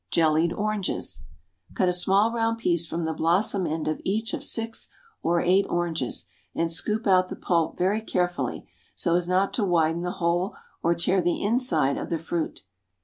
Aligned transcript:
Jellied 0.09 0.51
Oranges. 0.51 1.21
Cut 1.75 1.87
a 1.87 1.93
small 1.93 2.33
round 2.33 2.57
piece 2.57 2.87
from 2.87 3.03
the 3.03 3.13
blossom 3.13 3.67
end 3.67 3.87
of 3.87 4.01
each 4.03 4.33
of 4.33 4.43
six 4.43 4.89
or 5.21 5.41
eight 5.41 5.67
oranges, 5.69 6.25
and 6.55 6.71
scoop 6.71 7.05
out 7.05 7.27
the 7.27 7.35
pulp 7.35 7.77
very 7.77 8.01
carefully, 8.01 8.67
so 8.95 9.13
as 9.13 9.27
not 9.27 9.53
to 9.53 9.63
widen 9.63 10.01
the 10.01 10.13
hole, 10.13 10.55
or 10.81 10.95
tear 10.95 11.21
the 11.21 11.43
inside 11.43 11.97
of 11.99 12.09
the 12.09 12.17
fruit. 12.17 12.63